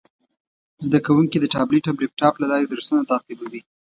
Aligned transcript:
زده 0.85 0.99
کوونکي 1.05 1.37
د 1.39 1.45
ټابلیټ 1.53 1.85
او 1.89 1.97
لپټاپ 2.03 2.33
له 2.39 2.45
لارې 2.51 2.65
درسونه 2.69 3.03
تعقیبوي. 3.11 3.61